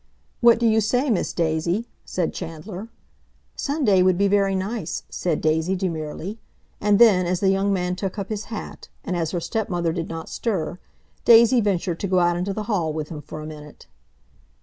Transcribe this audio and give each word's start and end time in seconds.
"What 0.39 0.57
do 0.57 0.65
you 0.65 0.81
say, 0.81 1.11
Miss 1.11 1.31
Daisy?" 1.31 1.87
said 2.05 2.33
Chandler. 2.33 2.89
"Sunday 3.55 4.01
would 4.01 4.17
be 4.17 4.27
very 4.27 4.55
nice," 4.55 5.03
said 5.11 5.41
Daisy 5.41 5.75
demurely. 5.75 6.39
And 6.79 6.97
then, 6.97 7.27
as 7.27 7.39
the 7.39 7.51
young 7.51 7.71
man 7.71 7.95
took 7.95 8.17
up 8.17 8.29
his 8.29 8.45
hat, 8.45 8.87
and 9.03 9.15
as 9.15 9.29
her 9.29 9.39
stepmother 9.39 9.93
did 9.93 10.09
not 10.09 10.27
stir, 10.27 10.79
Daisy 11.23 11.61
ventured 11.61 11.99
to 11.99 12.07
go 12.07 12.17
out 12.17 12.35
into 12.35 12.51
the 12.51 12.63
hall 12.63 12.91
with 12.91 13.09
him 13.09 13.21
for 13.21 13.41
a 13.41 13.45
minute. 13.45 13.85